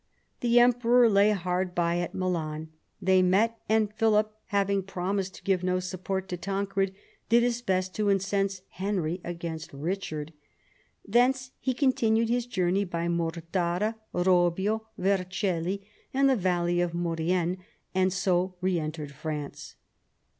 [0.39, 2.69] The emperor lay hard by at Milan.
[2.99, 6.95] They met, and Philip, having promised to give no support to Tancred,
[7.29, 10.33] did his best to incense Henry against Richard.
[11.07, 17.59] Thence he continued his journey by Mortara, Robbio, Vercelli, and the valley of Maurienne,
[17.93, 19.75] and so re entered France.